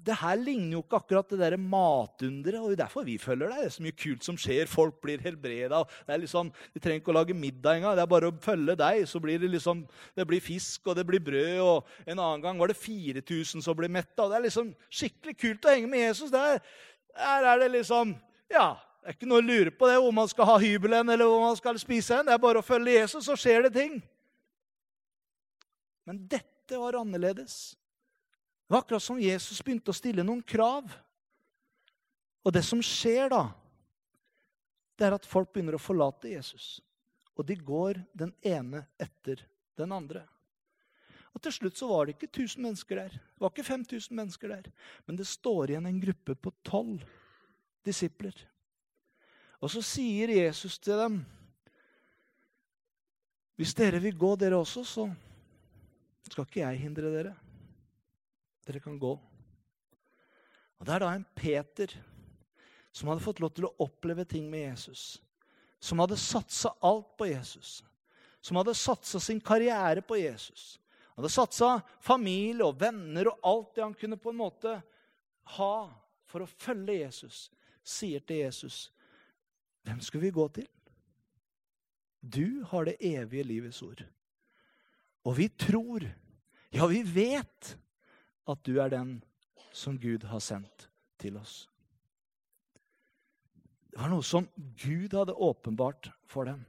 [0.04, 2.60] det her ligner jo ikke akkurat det der matunderet.
[2.60, 3.62] og Det er derfor vi følger deg.
[3.62, 4.68] Det er så mye kult som skjer.
[4.68, 5.80] Folk blir helbreda.
[6.06, 7.96] Det er Liksom, de trenger ikke å lage middag engang.
[7.96, 9.84] Det er bare å følge deg, så blir det liksom,
[10.16, 11.60] det blir fisk og det blir brød.
[11.60, 14.28] og En annen gang var det 4000 som ble metta.
[14.28, 16.30] Det er liksom skikkelig kult å henge med Jesus.
[16.30, 16.60] Der,
[17.16, 18.16] der er det liksom
[18.52, 21.28] Ja, det er ikke noe å lure på det, om man skal ha hybelen eller
[21.28, 22.24] hvor man skal spise en.
[22.24, 23.98] Det er bare å følge Jesus, så skjer det ting.
[26.08, 27.74] Men dette var annerledes.
[28.64, 30.88] Det var akkurat som Jesus begynte å stille noen krav.
[32.48, 33.42] Og det som skjer da,
[34.96, 36.78] det er at folk begynner å forlate Jesus.
[37.36, 39.44] Og de går den ene etter
[39.76, 40.24] den andre.
[41.36, 43.20] Og Til slutt så var det ikke 1000 mennesker der.
[43.20, 44.72] Det var ikke 5000 mennesker der.
[45.04, 47.04] Men det står igjen en gruppe på tolv
[47.84, 48.32] disipler.
[49.64, 51.22] Og så sier Jesus til dem
[53.56, 55.06] Hvis dere vil gå, dere også, så
[56.26, 57.32] skal ikke jeg hindre dere.
[58.66, 59.12] Dere kan gå.
[60.78, 61.92] Og Det er da en Peter
[62.94, 65.20] som hadde fått lov til å oppleve ting med Jesus.
[65.80, 67.82] Som hadde satsa alt på Jesus.
[68.44, 70.78] Som hadde satsa sin karriere på Jesus.
[71.14, 71.70] Han hadde satsa
[72.02, 74.74] familie og venner og alt det han kunne på en måte
[75.56, 75.76] ha
[76.26, 77.46] for å følge Jesus.
[77.84, 78.88] Sier til Jesus,
[79.84, 80.68] 'Hvem skal vi gå til?'
[82.24, 84.00] Du har det evige livets ord.
[85.24, 86.04] Og vi tror,
[86.72, 87.76] ja, vi vet,
[88.48, 89.22] at du er den
[89.72, 90.88] som Gud har sendt
[91.20, 91.68] til oss.
[93.92, 96.64] Det var noe som Gud hadde åpenbart for dem.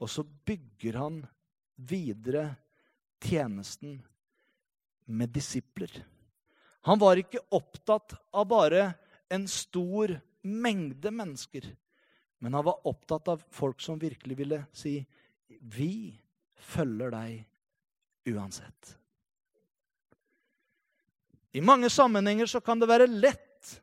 [0.00, 1.20] Og så bygger han
[1.76, 2.56] videre
[3.22, 4.00] tjenesten
[5.06, 5.92] med disipler.
[6.82, 8.88] Han var ikke opptatt av bare
[9.30, 11.68] en stor mengde mennesker.
[12.42, 15.06] Men han var opptatt av folk som virkelig ville si,
[15.46, 16.18] 'Vi
[16.58, 17.46] følger deg
[18.26, 18.96] uansett'.
[21.52, 23.82] I mange sammenhenger så kan det være lett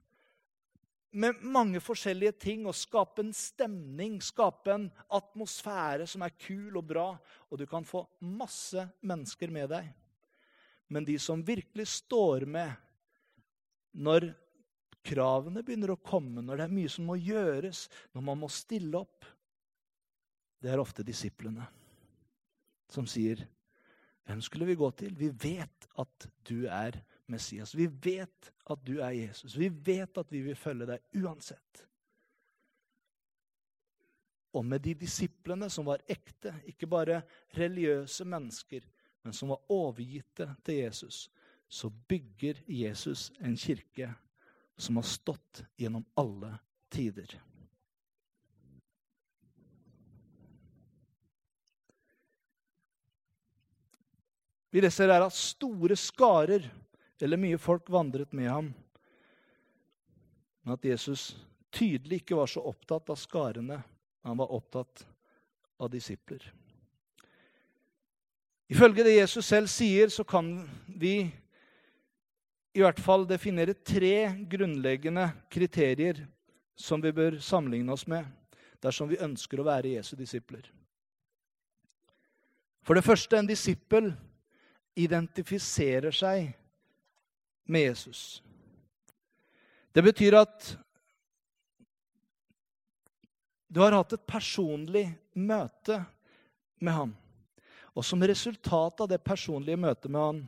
[1.11, 6.85] med mange forskjellige ting å skape en stemning, skape en atmosfære som er kul og
[6.91, 7.07] bra,
[7.49, 9.87] og du kan få masse mennesker med deg.
[10.89, 12.75] Men de som virkelig står med
[13.93, 14.33] når
[15.05, 18.99] kravene begynner å komme, når det er mye som må gjøres, når man må stille
[18.99, 19.27] opp,
[20.59, 21.65] det er ofte disiplene
[22.91, 23.47] som sier,
[24.25, 27.75] 'Hvem skulle vi gå til?' Vi vet at du er Messias.
[27.75, 29.55] Vi vet at du er Jesus.
[29.57, 31.85] Vi vet at vi vil følge deg uansett.
[34.53, 37.21] Og med de disiplene som var ekte, ikke bare
[37.57, 38.85] religiøse mennesker,
[39.23, 41.29] men som var overgitte til Jesus,
[41.69, 44.13] så bygger Jesus en kirke
[44.79, 46.53] som har stått gjennom alle
[46.89, 47.41] tider.
[54.71, 56.69] Vi leser her at store skarer
[57.19, 58.69] eller mye folk vandret med ham.
[60.61, 61.33] Men at Jesus
[61.73, 63.81] tydelig ikke var så opptatt av skarene.
[64.23, 65.03] Han var opptatt
[65.79, 66.43] av disipler.
[68.69, 71.31] Ifølge det Jesus selv sier, så kan vi
[72.73, 76.21] i hvert fall definere tre grunnleggende kriterier
[76.77, 78.27] som vi bør sammenligne oss med
[78.83, 80.63] dersom vi ønsker å være Jesu disipler.
[82.85, 84.13] For det første, en disippel
[84.97, 86.53] identifiserer seg
[87.69, 88.41] med Jesus.
[89.93, 90.69] Det betyr at
[93.69, 95.05] du har hatt et personlig
[95.37, 95.99] møte
[96.81, 97.11] med ham.
[97.93, 100.39] Og som resultat av det personlige møtet med ham,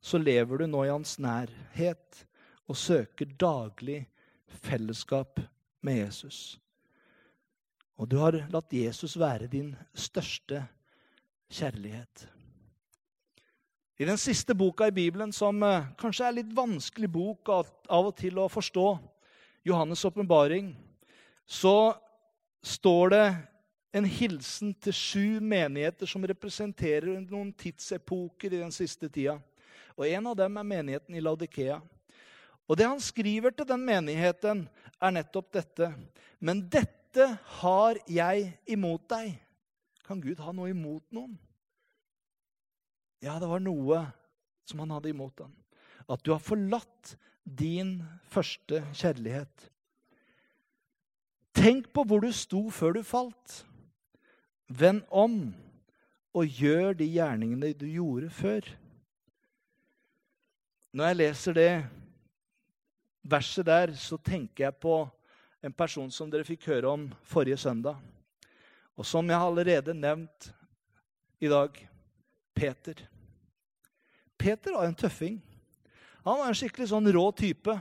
[0.00, 2.24] så lever du nå i hans nærhet
[2.70, 4.02] og søker daglig
[4.64, 5.40] fellesskap
[5.84, 6.58] med Jesus.
[8.00, 10.64] Og du har latt Jesus være din største
[11.52, 12.28] kjærlighet.
[14.00, 18.14] I den siste boka i Bibelen, som eh, kanskje er litt vanskelig bok av, og
[18.16, 18.86] til å forstå,
[19.68, 20.70] Johannes' åpenbaring,
[21.44, 21.92] så
[22.64, 23.26] står det
[23.92, 29.36] en hilsen til sju menigheter som representerer noen tidsepoker i den siste tida.
[29.96, 31.80] Og En av dem er menigheten i Laudikea.
[32.68, 34.68] Og Det han skriver til den menigheten,
[35.00, 35.92] er nettopp dette.
[36.38, 37.26] Men dette
[37.60, 39.34] har jeg imot deg.
[40.06, 41.34] Kan Gud ha noe imot noen?
[43.20, 44.04] Ja, det var noe
[44.68, 45.52] som han hadde imot ham.
[46.08, 47.98] At du har forlatt din
[48.30, 49.66] første kjærlighet.
[51.56, 53.64] Tenk på hvor du sto før du falt.
[54.70, 55.50] Vend om
[56.30, 58.66] og gjør de gjerningene du gjorde før.
[60.90, 61.72] Når jeg leser det
[63.22, 65.04] verset der, så tenker jeg på
[65.62, 68.00] en person som dere fikk høre om forrige søndag.
[68.98, 70.50] Og som jeg allerede nevnt
[71.40, 71.78] i dag
[72.56, 73.04] Peter.
[74.40, 75.38] Peter var en tøffing.
[76.24, 77.76] Han var en skikkelig sånn rå type.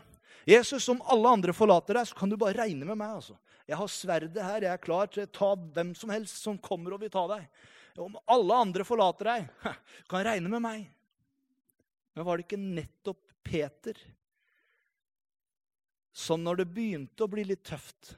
[0.47, 3.17] Jesus, om alle andre forlater deg, så kan du bare regne med meg.
[3.17, 3.35] altså.
[3.65, 4.63] Jeg har sverdet her.
[4.67, 7.49] Jeg er klar til å ta hvem som helst som kommer og vil ta deg.
[7.99, 9.49] Om alle andre forlater deg,
[10.11, 10.87] kan regne med meg.
[12.15, 13.97] Men var det ikke nettopp Peter
[16.15, 18.15] som når det begynte å bli litt tøft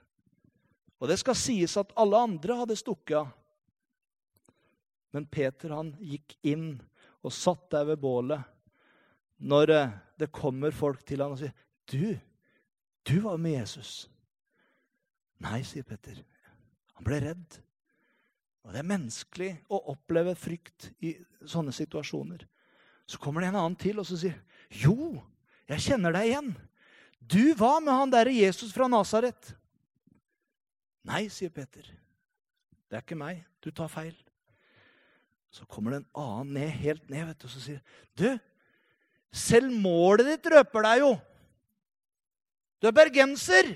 [1.02, 3.30] Og det skal sies at alle andre hadde stukket av.
[5.12, 6.76] Men Peter han gikk inn
[7.22, 8.48] og satt der ved bålet
[9.42, 11.54] når eh, det kommer folk til han og sier,
[11.90, 12.14] 'Du,
[13.10, 14.06] du var med Jesus.'
[15.42, 16.20] Nei, sier Peter.
[16.94, 17.56] Han ble redd.
[18.62, 21.16] Og Det er menneskelig å oppleve frykt i
[21.50, 22.46] sånne situasjoner.
[23.12, 24.38] Så kommer det en annen til og så sier,
[24.72, 25.20] 'Jo,
[25.68, 26.52] jeg kjenner deg igjen.
[27.20, 29.56] Du var med han derre Jesus fra Nasaret.'
[31.04, 31.82] Nei, sier Peter.
[32.88, 33.42] Det er ikke meg.
[33.60, 34.14] Du tar feil.
[35.52, 37.82] Så kommer det en annen ned, helt ned vet du, og så sier
[38.16, 38.28] du,
[39.34, 41.12] selv målet ditt røper deg jo.
[42.80, 43.74] Du er bergenser.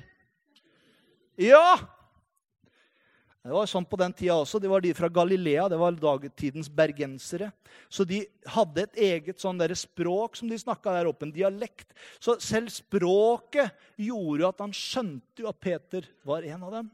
[1.42, 1.95] Ja!
[3.46, 4.58] Det var sånn på den tida også.
[4.58, 5.68] Det var de fra Galilea.
[5.70, 7.52] Det var dagetidens bergensere.
[7.94, 11.28] Så de hadde et eget sånn der språk som de snakka der oppe.
[11.28, 11.94] En dialekt.
[12.18, 13.70] Så selv språket
[14.02, 16.90] gjorde at han skjønte jo at Peter var en av dem.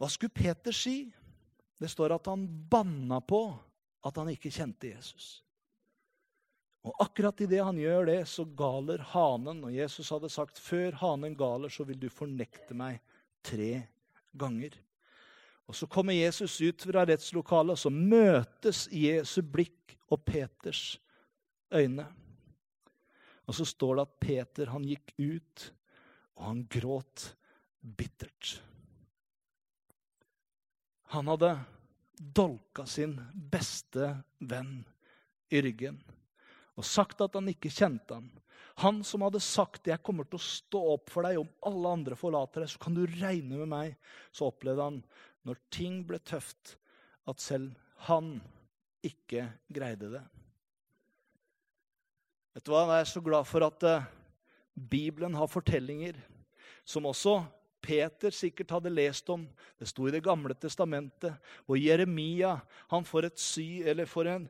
[0.00, 0.96] Hva skulle Peter si?
[1.76, 3.44] Det står at han banna på
[4.00, 5.42] at han ikke kjente Jesus.
[6.88, 9.60] Og akkurat idet han gjør det, så galer hanen.
[9.68, 13.02] Og Jesus hadde sagt før hanen galer, så vil du fornekte meg
[13.44, 13.82] tre
[14.32, 14.74] ganger.
[15.66, 20.98] Og Så kommer Jesus ut fra rettslokalet, og så møtes Jesu blikk og Peters
[21.72, 22.06] øyne.
[23.46, 25.64] Og så står det at Peter han gikk ut,
[26.36, 27.32] og han gråt
[27.82, 28.62] bittert.
[31.12, 31.54] Han hadde
[32.16, 34.82] dolka sin beste venn
[35.52, 35.98] i ryggen
[36.78, 38.30] og sagt at han ikke kjente han.
[38.82, 42.16] Han som hadde sagt 'Jeg kommer til å stå opp for deg om alle andre
[42.16, 43.96] forlater deg', så kan du regne med meg.
[44.32, 45.04] Så opplevde han,
[45.44, 46.76] når ting ble tøft,
[47.26, 47.74] at selv
[48.08, 48.40] han
[49.02, 50.22] ikke greide det.
[52.54, 52.84] Vet du hva?
[52.86, 54.04] Jeg er så glad for at uh,
[54.76, 56.18] Bibelen har fortellinger
[56.84, 57.40] som også
[57.82, 59.42] Peter sikkert hadde lest om.
[59.78, 61.34] Det sto i Det gamle testamentet.
[61.66, 62.56] Og Jeremia
[62.92, 64.46] han får, sy, får en,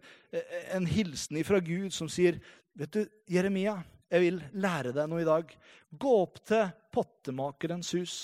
[0.74, 2.40] en, hilsen fra Gud som sier
[2.72, 5.52] Vet du, Jeremia, jeg vil lære deg noe i dag.
[5.88, 8.16] Gå opp til pottemakerens hus,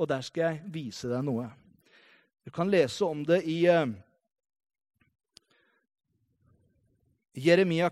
[0.00, 1.50] og der skal jeg vise deg noe.
[2.46, 3.84] Du kan lese om det i uh,
[7.36, 7.90] Jeremia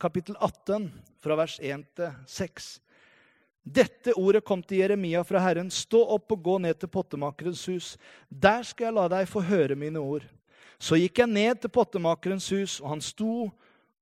[0.00, 0.90] kapittel 18,
[1.24, 2.66] fra vers 1 til 6.
[3.64, 5.70] Dette ordet kom til Jeremia fra Herren.
[5.72, 7.94] Stå opp og gå ned til pottemakerens hus.
[8.28, 10.26] Der skal jeg la deg få høre mine ord.
[10.76, 13.48] Så gikk jeg ned til pottemakerens hus, og han sto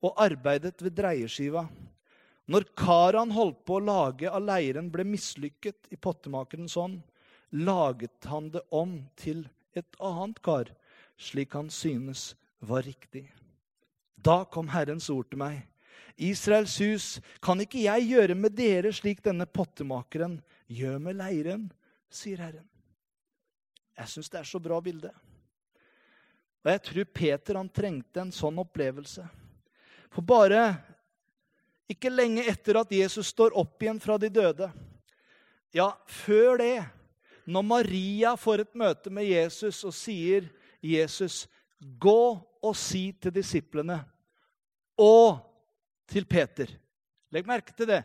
[0.02, 1.68] og arbeidet ved dreieskiva.
[2.50, 7.02] Når karet holdt på å lage av leiren, ble mislykket i pottemakerens ånd,
[7.52, 9.44] laget han det om til
[9.78, 10.72] et annet kar,
[11.20, 13.28] slik han synes var riktig.
[14.16, 15.62] Da kom Herrens ord til meg.
[16.22, 17.06] Israels hus,
[17.42, 20.38] kan ikke jeg gjøre med dere slik denne pottemakeren
[20.70, 21.66] gjør med leiren,
[22.12, 22.66] sier Herren.
[23.96, 25.12] Jeg syns det er så bra bilde.
[26.62, 29.24] Og jeg tror Peter han trengte en sånn opplevelse.
[30.12, 30.62] For bare
[31.92, 34.70] ikke lenge etter at Jesus står opp igjen fra de døde
[35.72, 36.82] Ja, før det,
[37.48, 40.50] når Maria får et møte med Jesus og sier
[40.82, 41.46] Jesus,
[41.80, 44.02] 'Gå og si til disiplene'
[44.98, 45.40] og
[46.06, 46.68] til Peter.
[47.32, 48.02] Legg merke til det.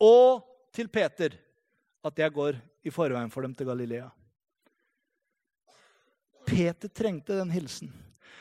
[0.00, 1.34] Og til Peter
[2.04, 4.08] at jeg går i forveien for dem til Galilea.
[6.46, 7.90] Peter trengte den hilsen.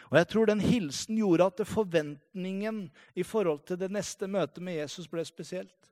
[0.10, 4.80] Og jeg tror den hilsen gjorde at forventningen i forhold til det neste møtet med
[4.80, 5.92] Jesus ble spesielt.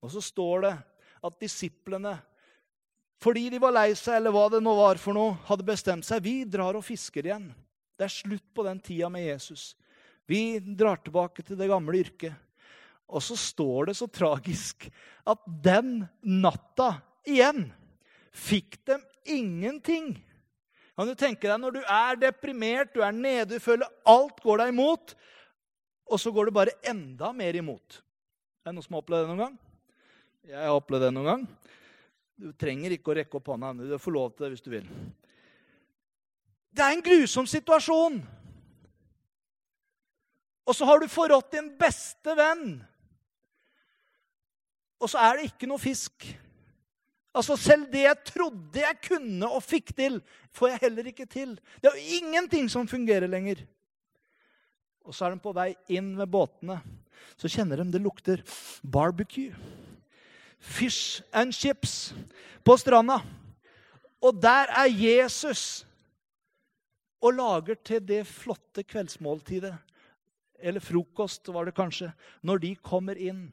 [0.00, 0.74] Og så står det
[1.28, 2.14] at disiplene,
[3.20, 6.24] fordi de var lei seg, eller hva det nå var for noe, hadde bestemt seg
[6.24, 7.50] vi drar og fisker igjen.
[8.00, 9.74] Det er slutt på den tida med Jesus.
[10.24, 12.32] Vi drar tilbake til det gamle yrket.
[13.10, 14.86] Og så står det så tragisk
[15.28, 16.94] at den natta
[17.28, 17.66] igjen
[18.32, 20.14] fikk dem ingenting.
[21.00, 24.58] Kan du tenke deg når du er deprimert, du er nede, du føler alt går
[24.60, 25.14] deg imot,
[26.04, 28.02] og så går det bare enda mer imot.
[28.60, 29.54] Er det noen som har opplevd det noen gang?
[30.50, 31.46] Jeg har opplevd det noen gang.
[32.36, 33.70] Du trenger ikke å rekke opp hånda.
[33.80, 34.92] Du får lov til det hvis du vil.
[36.68, 38.20] Det er en grusom situasjon.
[40.68, 42.76] Og så har du forrådt din beste venn.
[45.00, 46.28] Og så er det ikke noe fisk.
[47.36, 50.18] Altså Selv det jeg trodde jeg kunne og fikk til,
[50.50, 51.54] får jeg heller ikke til.
[51.78, 53.62] Det er jo ingenting som fungerer lenger.
[55.06, 56.80] Og så er de på vei inn med båtene.
[57.38, 58.42] Så kjenner de det lukter
[58.82, 59.54] barbecue.
[60.60, 62.12] Fish and chips
[62.66, 63.20] på stranda.
[64.20, 65.86] Og der er Jesus
[67.20, 69.72] og lager til det flotte kveldsmåltidet.
[70.60, 72.10] Eller frokost, var det kanskje.
[72.44, 73.46] Når de kommer inn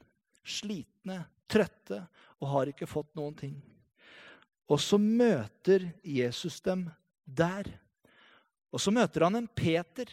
[0.44, 2.02] slitne, trøtte
[2.38, 3.56] og har ikke fått noen ting.
[4.68, 6.86] Og så møter Jesus dem
[7.24, 7.70] der.
[8.72, 10.10] Og så møter han en Peter.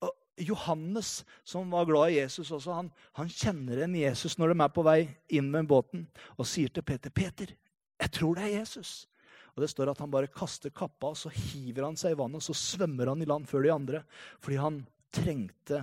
[0.00, 4.62] Og Johannes, som var glad i Jesus også, han, han kjenner en Jesus når de
[4.64, 5.00] er på vei
[5.36, 6.06] inn med båten,
[6.36, 7.52] og sier til Peter, 'Peter,
[8.00, 9.06] jeg tror det er Jesus.'
[9.56, 12.42] Og Det står at han bare kaster kappa, og så hiver han seg i vannet,
[12.42, 14.02] og så svømmer han i land før de andre.
[14.36, 14.82] Fordi han
[15.16, 15.78] trengte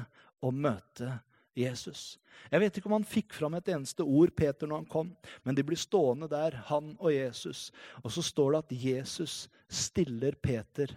[0.45, 1.32] å møte Jesus.
[1.55, 5.11] Jeg vet ikke om han fikk fram et eneste ord, Peter, når han kom,
[5.45, 7.67] men de blir stående der, han og Jesus.
[8.01, 9.35] Og så står det at Jesus
[9.69, 10.95] stiller Peter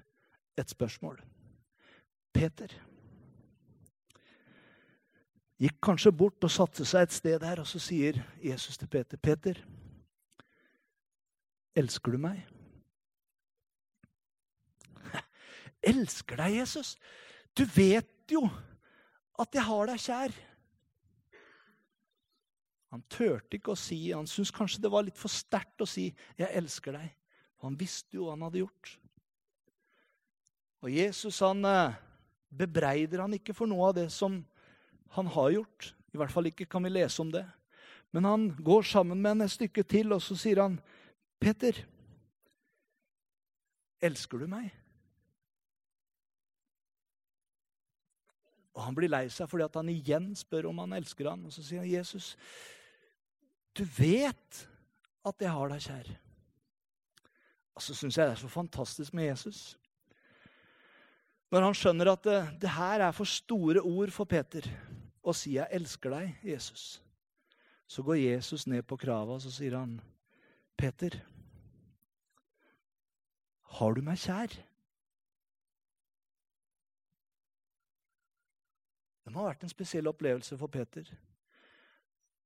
[0.57, 1.21] et spørsmål.
[2.37, 2.73] Peter
[5.61, 9.17] gikk kanskje bort og satte seg et sted der, og så sier Jesus til Peter,
[9.17, 9.61] 'Peter,
[11.77, 12.45] elsker du meg?'
[15.93, 16.97] elsker deg, Jesus.
[17.57, 18.45] Du vet jo
[19.41, 20.37] at jeg har deg kjær.
[22.95, 26.15] Han turte ikke å si, han syntes kanskje det var litt for sterkt å si
[26.39, 27.15] 'jeg elsker deg'.
[27.65, 28.99] Han visste jo hva han hadde gjort.
[30.85, 31.97] Og Jesus han eh,
[32.53, 34.45] bebreider han ikke for noe av det som
[35.17, 35.95] han har gjort.
[36.15, 37.45] I hvert fall ikke kan vi lese om det.
[38.13, 40.81] Men han går sammen med henne et stykke til, og så sier han,
[41.41, 41.85] 'Peter,
[44.01, 44.71] elsker du meg?'
[48.77, 51.47] Og han blir lei seg fordi han igjen spør om han elsker han.
[51.49, 52.37] Og så sier han, 'Jesus,
[53.77, 54.63] du vet
[55.27, 56.15] at jeg har deg kjær.'
[57.77, 59.77] Og så syns jeg det er så fantastisk med Jesus.
[61.53, 64.65] Når han skjønner at det, det her er for store ord for Peter
[65.23, 67.03] å si 'jeg elsker deg', Jesus,
[67.87, 70.01] så går Jesus ned på krava og så sier han,
[70.77, 71.21] 'Peter,
[73.77, 74.57] har du meg kjær?'
[79.27, 81.09] Det må ha vært en spesiell opplevelse for Peter.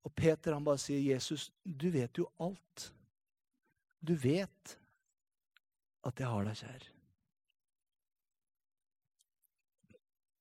[0.05, 2.93] Og Peter han bare sier, 'Jesus, du vet jo alt.
[4.01, 4.79] Du vet
[6.05, 6.89] at jeg har deg kjær.'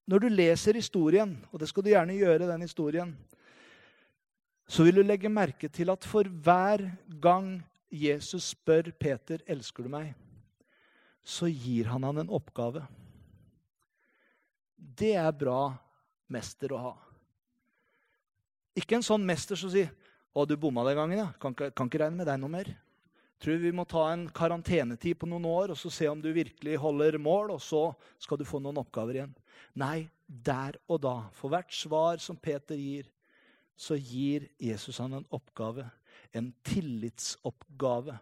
[0.09, 3.11] Når du leser historien, og det skal du gjerne gjøre, den historien,
[4.69, 6.87] så vil du legge merke til at for hver
[7.21, 7.59] gang
[7.91, 10.15] Jesus spør Peter, 'Elsker du meg?'
[11.23, 12.81] så gir han han en oppgave.
[14.75, 15.75] Det er bra
[16.31, 16.93] mester å ha.
[18.77, 19.89] Ikke en sånn mester som sier
[20.35, 21.31] 'Å, du bomma den gangen, ja.
[21.41, 22.77] Kan kan ikke regne med deg noe mer.'
[23.39, 26.75] Tror vi må ta en karantenetid på noen år og så se om du virkelig
[26.77, 29.35] holder mål, og så skal du få noen oppgaver igjen.
[29.79, 33.07] Nei, der og da, for hvert svar som Peter gir,
[33.79, 35.85] så gir Jesus han en oppgave.
[36.35, 38.17] En tillitsoppgave.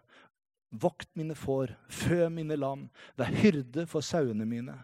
[0.70, 2.86] Vokt mine får, fø mine lam,
[3.18, 4.76] vær hyrde for sauene mine.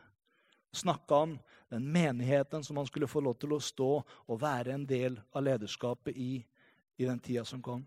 [0.75, 1.39] Snakka om
[1.75, 5.45] den menigheten som han skulle få lov til å stå og være en del av
[5.45, 6.33] lederskapet i
[6.97, 7.87] i den tida som kom.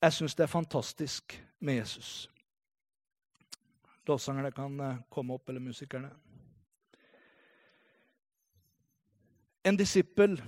[0.00, 2.30] Jeg syns det er fantastisk med Jesus.
[4.08, 6.10] Lovsangerne kan eh, komme opp, eller musikerne.
[9.64, 10.40] En disippel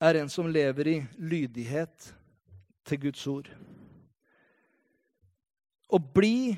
[0.00, 2.12] er en som lever i lydighet
[2.84, 3.48] til Guds ord.
[5.88, 6.52] Å bli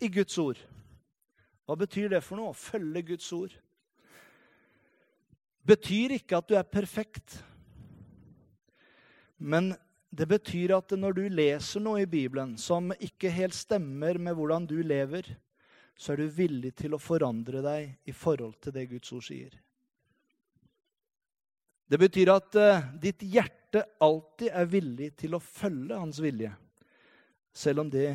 [0.00, 0.60] i Guds ord.
[1.68, 2.54] Hva betyr det for noe?
[2.54, 3.52] Å følge Guds ord.
[5.68, 7.40] Betyr ikke at du er perfekt.
[9.38, 9.74] Men
[10.08, 14.64] Det betyr at når du leser noe i Bibelen som ikke helt stemmer med hvordan
[14.64, 15.26] du lever,
[15.98, 19.52] så er du villig til å forandre deg i forhold til det Guds ord sier.
[21.88, 26.54] Det betyr at uh, ditt hjerte alltid er villig til å følge hans vilje,
[27.52, 28.08] selv om det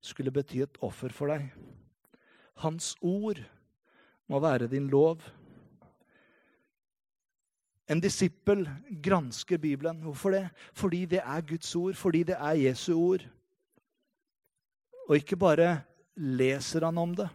[0.00, 1.48] skulle bety et offer for deg.
[2.62, 3.40] Hans ord
[4.30, 5.22] må være din lov.
[7.86, 8.64] En disippel
[9.02, 10.00] gransker Bibelen.
[10.02, 10.44] Hvorfor det?
[10.74, 13.26] Fordi det er Guds ord, fordi det er Jesu ord.
[15.06, 15.82] Og ikke bare
[16.16, 17.28] leser han om det,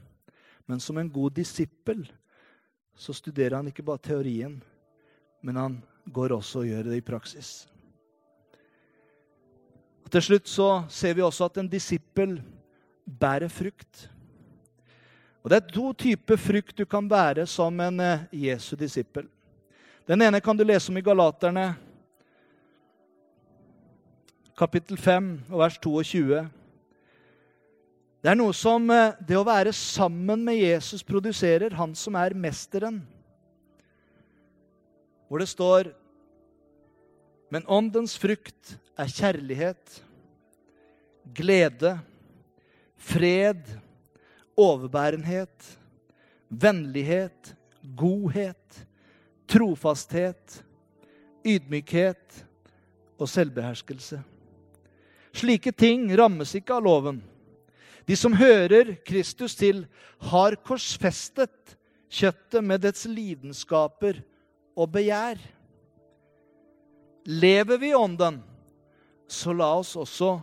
[0.67, 2.03] men som en god disippel
[2.97, 4.57] så studerer han ikke bare teorien,
[5.41, 5.77] men han
[6.11, 7.70] går også og gjør det i praksis.
[10.11, 12.35] Til slutt så ser vi også at en disippel
[13.07, 14.09] bærer frukt.
[15.43, 19.25] Og Det er to typer frukt du kan bære som en eh, Jesu disippel.
[20.07, 21.75] Den ene kan du lese om i Galaterne,
[24.57, 26.43] kapittel 5, vers 22.
[28.21, 32.35] Det er noe som eh, det å være sammen med Jesus produserer, han som er
[32.35, 32.99] mesteren.
[35.29, 35.93] Hvor det står
[37.51, 39.97] Men åndens frukt er kjærlighet,
[41.35, 41.97] glede,
[42.95, 43.65] fred,
[44.55, 45.67] overbærenhet,
[46.47, 47.53] vennlighet,
[47.97, 48.85] godhet,
[49.51, 50.61] trofasthet,
[51.43, 52.41] ydmykhet
[53.19, 54.21] og selvbeherskelse.
[55.35, 57.21] Slike ting rammes ikke av loven.
[58.07, 59.85] De som hører Kristus til,
[60.31, 61.75] har korsfestet
[62.11, 64.19] kjøttet med dets lidenskaper
[64.75, 65.39] og begjær.
[67.23, 68.41] Lever vi i Ånden,
[69.27, 70.33] så la oss også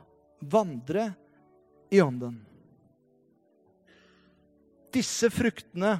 [0.40, 1.10] vandre
[1.90, 2.38] i Ånden.
[4.94, 5.98] Disse fruktene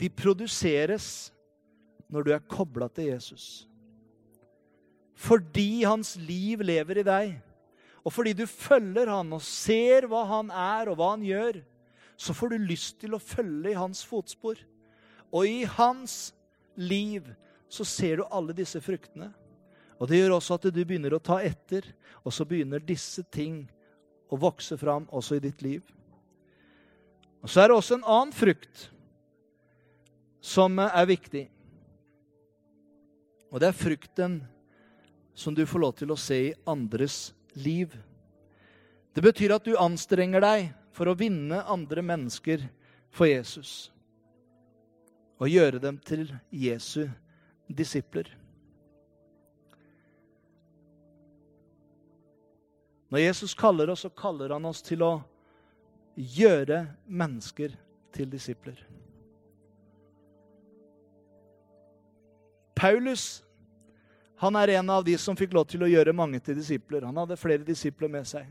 [0.00, 1.30] de produseres
[2.10, 3.66] når du er kobla til Jesus.
[5.20, 7.34] Fordi hans liv lever i deg,
[8.00, 11.60] og fordi du følger han og ser hva han er og hva han gjør,
[12.20, 14.58] så får du lyst til å følge i hans fotspor.
[15.32, 16.32] Og i hans
[16.76, 17.28] liv
[17.70, 19.30] så ser du alle disse fruktene.
[20.00, 21.84] Og det gjør også at du begynner å ta etter,
[22.24, 23.62] og så begynner disse ting
[24.30, 25.84] å vokse fram også i ditt liv.
[27.40, 28.90] Og Så er det også en annen frukt
[30.40, 31.46] som er viktig.
[33.50, 34.40] Og det er frukten
[35.34, 37.94] som du får lov til å se i andres liv.
[39.14, 42.66] Det betyr at du anstrenger deg for å vinne andre mennesker
[43.10, 43.90] for Jesus.
[45.40, 47.08] Og gjøre dem til Jesu
[47.70, 48.30] disipler.
[53.10, 55.12] Når Jesus kaller oss, så kaller han oss til å
[56.14, 57.74] gjøre mennesker
[58.14, 58.78] til disipler.
[62.80, 63.42] Paulus
[64.40, 67.04] han er en av de som fikk lov til å gjøre mange til disipler.
[67.04, 68.46] Han hadde flere disipler med seg.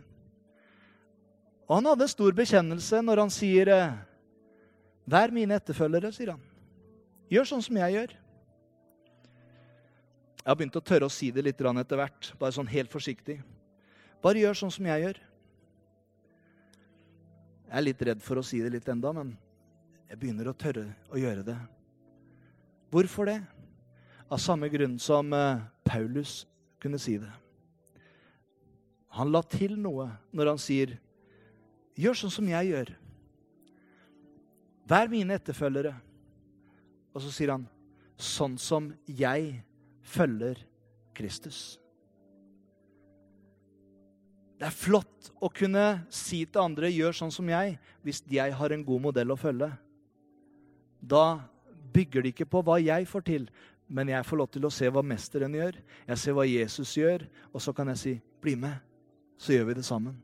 [1.65, 3.71] Og han hadde stor bekjennelse når han sier,
[5.09, 6.41] 'Vær mine etterfølgere', sier han.
[7.31, 8.13] Gjør sånn som jeg gjør.
[10.49, 13.35] Jeg har begynt å tørre å si det litt etter hvert, bare sånn helt forsiktig.
[14.17, 15.19] Bare gjør sånn som jeg gjør.
[17.67, 19.35] Jeg er litt redd for å si det litt enda, men
[20.09, 21.57] jeg begynner å tørre å gjøre det.
[22.89, 23.37] Hvorfor det?
[24.25, 26.47] Av samme grunn som eh, Paulus
[26.81, 27.29] kunne si det.
[29.21, 30.97] Han la til noe når han sier,
[31.93, 32.95] 'Gjør sånn som jeg gjør'.
[34.89, 35.93] Vær mine etterfølgere.
[37.13, 37.69] Og så sier han,
[38.17, 39.59] 'Sånn som jeg
[40.09, 40.63] følger
[41.15, 41.77] Kristus'.
[44.59, 48.73] Det er flott å kunne si til andre 'gjør sånn som jeg', hvis jeg har
[48.75, 49.71] en god modell å følge.
[50.99, 51.39] Da
[51.93, 53.49] bygger det ikke på hva jeg får til,
[53.87, 55.79] men jeg får lov til å se hva mesteren gjør.
[56.07, 58.81] Jeg ser hva Jesus gjør, og så kan jeg si 'bli med'.
[59.37, 60.21] Så gjør vi det sammen.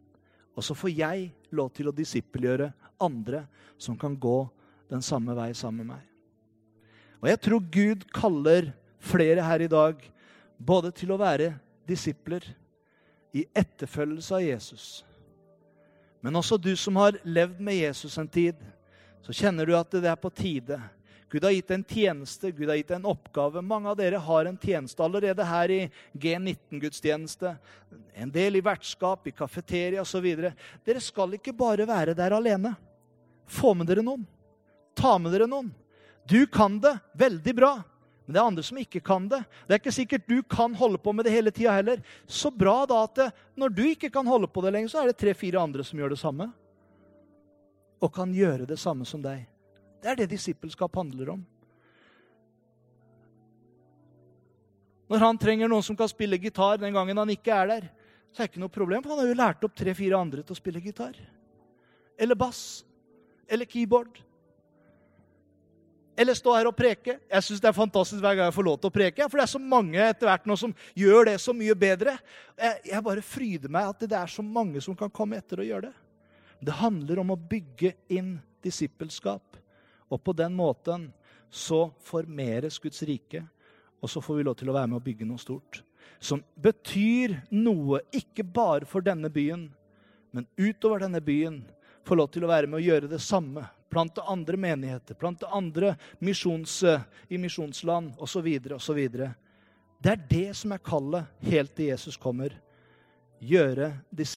[0.55, 4.49] Og så får jeg lov til å disippelgjøre andre som kan gå
[4.89, 6.03] den samme vei sammen med meg.
[7.21, 8.73] Og jeg tror Gud kaller
[9.05, 10.01] flere her i dag
[10.57, 11.53] både til å være
[11.87, 12.45] disipler
[13.35, 14.85] i etterfølgelse av Jesus.
[16.23, 18.57] Men også du som har levd med Jesus en tid,
[19.21, 20.79] så kjenner du at det er på tide.
[21.29, 23.61] Gud har gitt en tjeneste, Gud har gitt en oppgave.
[23.65, 25.79] Mange av dere har en tjeneste allerede her i
[26.13, 27.55] G19-gudstjeneste.
[28.15, 30.25] En del i vertskap, i kafeteria osv.
[30.85, 32.75] Dere skal ikke bare være der alene.
[33.45, 34.23] Få med dere noen.
[34.95, 35.73] Ta med dere noen.
[36.29, 37.73] Du kan det veldig bra.
[38.25, 39.41] Men det er andre som ikke kan det.
[39.67, 42.01] Det er ikke sikkert du kan holde på med det hele tida heller.
[42.25, 45.11] Så bra da at det, når du ikke kan holde på det lenger, så er
[45.11, 46.49] det tre-fire andre som gjør det samme.
[48.01, 49.45] Og kan gjøre det samme som deg.
[50.01, 51.45] Det er det disippelskap handler om.
[55.05, 57.87] Når han trenger noen som kan spille gitar den gangen han ikke er der,
[58.33, 60.57] så er det ikke noe problem, for han har jo lært opp tre-fire andre til
[60.57, 61.13] å spille gitar.
[62.17, 62.83] Eller bass.
[63.47, 64.17] Eller keyboard.
[66.15, 67.17] Eller stå her og preke.
[67.27, 69.27] Jeg synes Det er fantastisk hver gang jeg får lov til å preke.
[69.27, 72.15] For det er så mange etter hvert nå som gjør det så mye bedre.
[72.55, 75.89] Jeg, bare fryder meg at det er så mange som kan komme etter og gjøre
[75.89, 75.95] det.
[76.65, 79.59] Det handler om å bygge inn disippelskap.
[80.07, 81.09] Og på den måten
[81.51, 83.43] så formeres Guds rike.
[83.99, 85.81] Og så får vi lov til å være med og bygge noe stort.
[86.23, 89.67] Som betyr noe ikke bare for denne byen,
[90.31, 91.63] men utover denne byen.
[92.05, 95.95] Få lov til å være med og gjøre det samme plante andre menigheter, plante andre
[96.19, 96.83] misjons,
[97.27, 98.47] i misjonsland osv.
[98.75, 99.01] osv.
[100.01, 102.57] Det er det som er kallet helt til Jesus kommer.
[103.39, 104.33] Gjøre disse